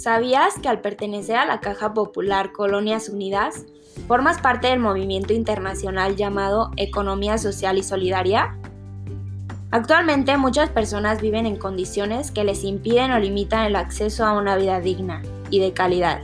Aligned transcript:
¿Sabías 0.00 0.54
que 0.58 0.70
al 0.70 0.80
pertenecer 0.80 1.36
a 1.36 1.44
la 1.44 1.60
Caja 1.60 1.92
Popular 1.92 2.52
Colonias 2.52 3.10
Unidas, 3.10 3.66
formas 4.08 4.40
parte 4.40 4.68
del 4.68 4.78
movimiento 4.78 5.34
internacional 5.34 6.16
llamado 6.16 6.70
Economía 6.78 7.36
Social 7.36 7.76
y 7.76 7.82
Solidaria? 7.82 8.56
Actualmente 9.70 10.38
muchas 10.38 10.70
personas 10.70 11.20
viven 11.20 11.44
en 11.44 11.56
condiciones 11.56 12.30
que 12.30 12.44
les 12.44 12.64
impiden 12.64 13.12
o 13.12 13.18
limitan 13.18 13.66
el 13.66 13.76
acceso 13.76 14.24
a 14.24 14.32
una 14.32 14.56
vida 14.56 14.80
digna 14.80 15.20
y 15.50 15.60
de 15.60 15.74
calidad. 15.74 16.22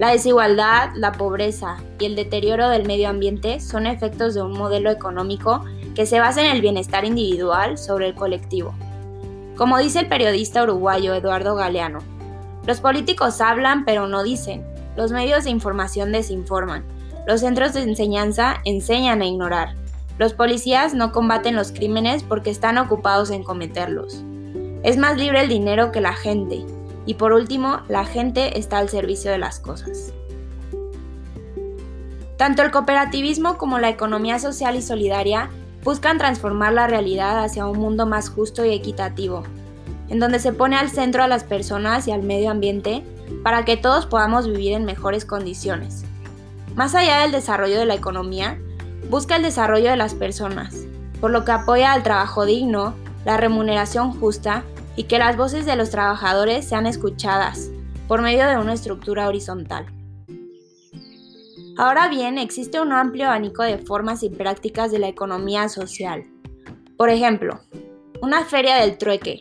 La 0.00 0.08
desigualdad, 0.08 0.90
la 0.96 1.12
pobreza 1.12 1.76
y 2.00 2.06
el 2.06 2.16
deterioro 2.16 2.68
del 2.68 2.84
medio 2.84 3.08
ambiente 3.10 3.60
son 3.60 3.86
efectos 3.86 4.34
de 4.34 4.42
un 4.42 4.58
modelo 4.58 4.90
económico 4.90 5.64
que 5.94 6.04
se 6.04 6.18
basa 6.18 6.44
en 6.44 6.50
el 6.50 6.60
bienestar 6.60 7.04
individual 7.04 7.78
sobre 7.78 8.08
el 8.08 8.16
colectivo. 8.16 8.74
Como 9.56 9.78
dice 9.78 10.00
el 10.00 10.08
periodista 10.08 10.64
uruguayo 10.64 11.14
Eduardo 11.14 11.54
Galeano, 11.54 12.00
los 12.66 12.80
políticos 12.80 13.40
hablan 13.40 13.84
pero 13.84 14.06
no 14.08 14.22
dicen. 14.22 14.64
Los 14.96 15.12
medios 15.12 15.44
de 15.44 15.50
información 15.50 16.12
desinforman. 16.12 16.84
Los 17.26 17.40
centros 17.40 17.72
de 17.74 17.82
enseñanza 17.82 18.60
enseñan 18.64 19.22
a 19.22 19.26
ignorar. 19.26 19.74
Los 20.18 20.34
policías 20.34 20.94
no 20.94 21.10
combaten 21.10 21.56
los 21.56 21.72
crímenes 21.72 22.22
porque 22.22 22.50
están 22.50 22.78
ocupados 22.78 23.30
en 23.30 23.42
cometerlos. 23.42 24.22
Es 24.82 24.96
más 24.96 25.16
libre 25.16 25.40
el 25.40 25.48
dinero 25.48 25.90
que 25.90 26.00
la 26.00 26.14
gente. 26.14 26.64
Y 27.06 27.14
por 27.14 27.32
último, 27.32 27.80
la 27.88 28.04
gente 28.04 28.58
está 28.58 28.78
al 28.78 28.88
servicio 28.88 29.30
de 29.30 29.38
las 29.38 29.58
cosas. 29.58 30.12
Tanto 32.36 32.62
el 32.62 32.70
cooperativismo 32.70 33.58
como 33.58 33.78
la 33.78 33.88
economía 33.88 34.38
social 34.38 34.76
y 34.76 34.82
solidaria 34.82 35.50
buscan 35.82 36.18
transformar 36.18 36.72
la 36.72 36.86
realidad 36.86 37.44
hacia 37.44 37.66
un 37.66 37.78
mundo 37.78 38.06
más 38.06 38.30
justo 38.30 38.64
y 38.64 38.72
equitativo, 38.72 39.44
en 40.14 40.20
donde 40.20 40.38
se 40.38 40.52
pone 40.52 40.76
al 40.76 40.90
centro 40.90 41.24
a 41.24 41.26
las 41.26 41.42
personas 41.42 42.06
y 42.06 42.12
al 42.12 42.22
medio 42.22 42.52
ambiente 42.52 43.02
para 43.42 43.64
que 43.64 43.76
todos 43.76 44.06
podamos 44.06 44.46
vivir 44.46 44.70
en 44.70 44.84
mejores 44.84 45.24
condiciones. 45.24 46.04
Más 46.76 46.94
allá 46.94 47.22
del 47.22 47.32
desarrollo 47.32 47.80
de 47.80 47.84
la 47.84 47.96
economía, 47.96 48.56
busca 49.10 49.34
el 49.34 49.42
desarrollo 49.42 49.90
de 49.90 49.96
las 49.96 50.14
personas, 50.14 50.86
por 51.20 51.32
lo 51.32 51.44
que 51.44 51.50
apoya 51.50 51.92
al 51.92 52.04
trabajo 52.04 52.46
digno, 52.46 52.94
la 53.24 53.38
remuneración 53.38 54.12
justa 54.12 54.62
y 54.94 55.04
que 55.04 55.18
las 55.18 55.36
voces 55.36 55.66
de 55.66 55.74
los 55.74 55.90
trabajadores 55.90 56.64
sean 56.64 56.86
escuchadas 56.86 57.72
por 58.06 58.22
medio 58.22 58.46
de 58.46 58.56
una 58.56 58.74
estructura 58.74 59.26
horizontal. 59.26 59.86
Ahora 61.76 62.06
bien, 62.06 62.38
existe 62.38 62.80
un 62.80 62.92
amplio 62.92 63.26
abanico 63.26 63.64
de 63.64 63.78
formas 63.78 64.22
y 64.22 64.30
prácticas 64.30 64.92
de 64.92 65.00
la 65.00 65.08
economía 65.08 65.68
social. 65.68 66.22
Por 66.96 67.10
ejemplo, 67.10 67.58
una 68.22 68.44
feria 68.44 68.76
del 68.76 68.96
trueque, 68.96 69.40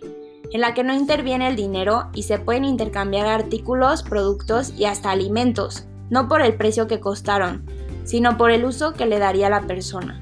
en 0.53 0.61
la 0.61 0.75
que 0.75 0.83
no 0.83 0.93
interviene 0.93 1.47
el 1.47 1.55
dinero 1.55 2.09
y 2.13 2.23
se 2.23 2.37
pueden 2.37 2.63
intercambiar 2.63 3.25
artículos, 3.25 4.03
productos 4.03 4.71
y 4.77 4.85
hasta 4.85 5.09
alimentos, 5.09 5.85
no 6.11 6.27
por 6.27 6.43
el 6.43 6.53
precio 6.53 6.87
que 6.87 6.99
costaron, 6.99 7.65
sino 8.05 8.37
por 8.37 8.51
el 8.51 8.63
uso 8.63 8.93
que 8.93 9.07
le 9.07 9.17
daría 9.17 9.49
la 9.49 9.61
persona. 9.61 10.21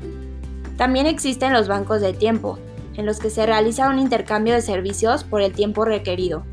También 0.77 1.05
existen 1.05 1.51
los 1.51 1.67
bancos 1.67 1.99
de 1.99 2.13
tiempo, 2.13 2.57
en 2.95 3.05
los 3.05 3.19
que 3.19 3.29
se 3.29 3.45
realiza 3.45 3.89
un 3.89 3.99
intercambio 3.99 4.53
de 4.53 4.61
servicios 4.61 5.25
por 5.25 5.41
el 5.41 5.51
tiempo 5.51 5.83
requerido, 5.83 6.43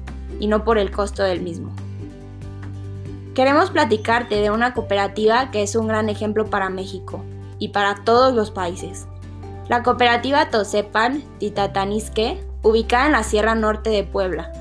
y 0.40 0.48
no 0.48 0.64
por 0.64 0.76
el 0.76 0.90
costo 0.90 1.22
del 1.22 1.40
mismo. 1.40 1.70
Queremos 3.34 3.70
platicarte 3.70 4.40
de 4.40 4.50
una 4.50 4.74
cooperativa 4.74 5.52
que 5.52 5.62
es 5.62 5.76
un 5.76 5.86
gran 5.86 6.08
ejemplo 6.08 6.46
para 6.46 6.68
México 6.68 7.22
y 7.60 7.68
para 7.68 8.02
todos 8.02 8.34
los 8.34 8.50
países. 8.50 9.06
La 9.68 9.84
cooperativa 9.84 10.50
Tosepan 10.50 11.22
Titatanisque 11.38 12.47
ubicada 12.62 13.06
en 13.06 13.12
la 13.12 13.22
Sierra 13.22 13.54
Norte 13.54 13.90
de 13.90 14.04
Puebla. 14.04 14.52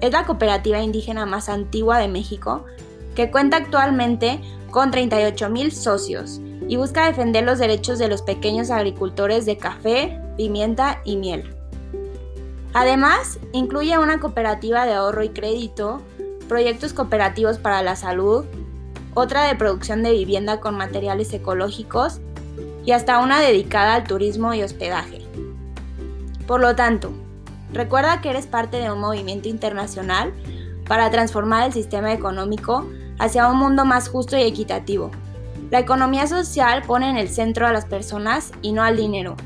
Es 0.00 0.12
la 0.12 0.24
cooperativa 0.24 0.80
indígena 0.80 1.26
más 1.26 1.48
antigua 1.48 1.98
de 1.98 2.08
México, 2.08 2.64
que 3.14 3.30
cuenta 3.30 3.58
actualmente 3.58 4.40
con 4.70 4.90
38.000 4.90 5.70
socios 5.70 6.40
y 6.68 6.76
busca 6.76 7.06
defender 7.06 7.44
los 7.44 7.58
derechos 7.58 7.98
de 7.98 8.08
los 8.08 8.22
pequeños 8.22 8.70
agricultores 8.70 9.44
de 9.46 9.58
café, 9.58 10.18
pimienta 10.36 11.00
y 11.04 11.16
miel. 11.16 11.54
Además, 12.74 13.38
incluye 13.52 13.98
una 13.98 14.18
cooperativa 14.18 14.86
de 14.86 14.94
ahorro 14.94 15.22
y 15.22 15.28
crédito, 15.28 16.00
proyectos 16.48 16.94
cooperativos 16.94 17.58
para 17.58 17.82
la 17.82 17.96
salud, 17.96 18.46
otra 19.14 19.46
de 19.46 19.54
producción 19.54 20.02
de 20.02 20.12
vivienda 20.12 20.60
con 20.60 20.76
materiales 20.76 21.32
ecológicos 21.34 22.20
y 22.84 22.92
hasta 22.92 23.18
una 23.18 23.40
dedicada 23.40 23.94
al 23.94 24.04
turismo 24.04 24.54
y 24.54 24.62
hospedaje. 24.62 25.20
Por 26.46 26.60
lo 26.60 26.74
tanto, 26.74 27.12
Recuerda 27.72 28.20
que 28.20 28.30
eres 28.30 28.46
parte 28.46 28.76
de 28.76 28.90
un 28.90 29.00
movimiento 29.00 29.48
internacional 29.48 30.32
para 30.86 31.10
transformar 31.10 31.66
el 31.66 31.72
sistema 31.72 32.12
económico 32.12 32.86
hacia 33.18 33.48
un 33.48 33.58
mundo 33.58 33.84
más 33.84 34.08
justo 34.08 34.36
y 34.36 34.42
equitativo. 34.42 35.10
La 35.70 35.78
economía 35.78 36.26
social 36.26 36.82
pone 36.82 37.08
en 37.08 37.16
el 37.16 37.30
centro 37.30 37.66
a 37.66 37.72
las 37.72 37.86
personas 37.86 38.52
y 38.60 38.72
no 38.72 38.82
al 38.82 38.96
dinero. 38.96 39.36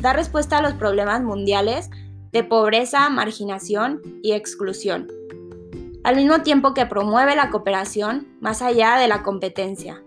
Da 0.00 0.12
respuesta 0.12 0.58
a 0.58 0.62
los 0.62 0.72
problemas 0.74 1.22
mundiales 1.22 1.90
de 2.32 2.42
pobreza, 2.42 3.08
marginación 3.08 4.00
y 4.22 4.32
exclusión, 4.32 5.08
al 6.02 6.16
mismo 6.16 6.42
tiempo 6.42 6.74
que 6.74 6.86
promueve 6.86 7.36
la 7.36 7.50
cooperación 7.50 8.26
más 8.40 8.62
allá 8.62 8.96
de 8.96 9.06
la 9.06 9.22
competencia. 9.22 10.02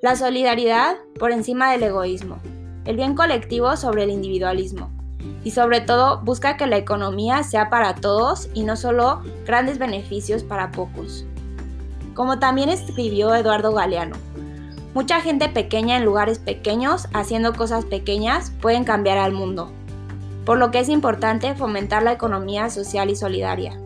La 0.00 0.16
solidaridad 0.16 0.96
por 1.18 1.32
encima 1.32 1.72
del 1.72 1.82
egoísmo, 1.82 2.38
el 2.84 2.96
bien 2.96 3.14
colectivo 3.14 3.76
sobre 3.76 4.04
el 4.04 4.10
individualismo 4.10 4.95
y 5.44 5.52
sobre 5.52 5.80
todo 5.80 6.20
busca 6.22 6.56
que 6.56 6.66
la 6.66 6.76
economía 6.76 7.42
sea 7.42 7.70
para 7.70 7.94
todos 7.94 8.48
y 8.54 8.64
no 8.64 8.76
solo 8.76 9.22
grandes 9.44 9.78
beneficios 9.78 10.42
para 10.42 10.72
pocos. 10.72 11.24
Como 12.14 12.38
también 12.38 12.68
escribió 12.68 13.34
Eduardo 13.34 13.72
Galeano, 13.72 14.16
mucha 14.94 15.20
gente 15.20 15.48
pequeña 15.48 15.96
en 15.96 16.04
lugares 16.04 16.38
pequeños 16.38 17.08
haciendo 17.12 17.52
cosas 17.52 17.84
pequeñas 17.84 18.52
pueden 18.60 18.84
cambiar 18.84 19.18
al 19.18 19.32
mundo, 19.32 19.70
por 20.44 20.58
lo 20.58 20.70
que 20.70 20.80
es 20.80 20.88
importante 20.88 21.54
fomentar 21.54 22.02
la 22.02 22.12
economía 22.12 22.70
social 22.70 23.10
y 23.10 23.16
solidaria. 23.16 23.78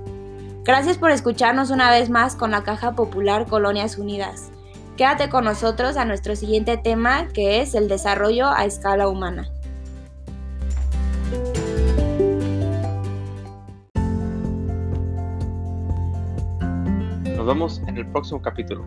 Gracias 0.62 0.98
por 0.98 1.10
escucharnos 1.10 1.70
una 1.70 1.90
vez 1.90 2.10
más 2.10 2.36
con 2.36 2.52
la 2.52 2.62
Caja 2.62 2.92
Popular 2.92 3.46
Colonias 3.46 3.98
Unidas. 3.98 4.50
Quédate 4.96 5.30
con 5.30 5.44
nosotros 5.44 5.96
a 5.96 6.04
nuestro 6.04 6.36
siguiente 6.36 6.76
tema 6.76 7.28
que 7.28 7.60
es 7.60 7.74
el 7.74 7.88
desarrollo 7.88 8.48
a 8.48 8.66
escala 8.66 9.08
humana. 9.08 9.50
Vemos 17.50 17.82
en 17.88 17.96
el 17.96 18.06
próximo 18.06 18.40
capítulo. 18.40 18.84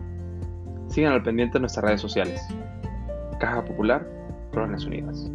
Sigan 0.88 1.12
al 1.12 1.22
pendiente 1.22 1.54
de 1.54 1.60
nuestras 1.60 1.84
redes 1.84 2.00
sociales. 2.00 2.40
Caja 3.38 3.64
Popular, 3.64 4.08
Colonias 4.52 4.84
Unidas. 4.86 5.30